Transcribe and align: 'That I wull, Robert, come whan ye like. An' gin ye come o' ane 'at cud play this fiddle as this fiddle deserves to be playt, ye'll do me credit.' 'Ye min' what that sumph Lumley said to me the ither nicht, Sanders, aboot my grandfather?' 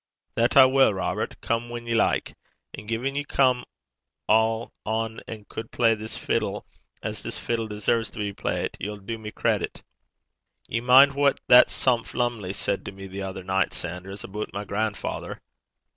'That 0.33 0.57
I 0.57 0.65
wull, 0.65 0.95
Robert, 0.95 1.39
come 1.41 1.69
whan 1.69 1.85
ye 1.85 1.93
like. 1.93 2.33
An' 2.73 2.87
gin 2.87 3.13
ye 3.13 3.23
come 3.23 3.63
o' 4.27 4.71
ane 4.83 5.21
'at 5.27 5.47
cud 5.47 5.69
play 5.69 5.93
this 5.93 6.17
fiddle 6.17 6.65
as 7.03 7.21
this 7.21 7.37
fiddle 7.37 7.67
deserves 7.67 8.09
to 8.09 8.17
be 8.17 8.33
playt, 8.33 8.75
ye'll 8.79 8.97
do 8.97 9.19
me 9.19 9.29
credit.' 9.29 9.83
'Ye 10.67 10.81
min' 10.81 11.13
what 11.13 11.39
that 11.49 11.69
sumph 11.69 12.15
Lumley 12.15 12.51
said 12.51 12.83
to 12.85 12.91
me 12.91 13.05
the 13.05 13.21
ither 13.21 13.43
nicht, 13.43 13.73
Sanders, 13.75 14.23
aboot 14.23 14.51
my 14.51 14.65
grandfather?' 14.65 15.39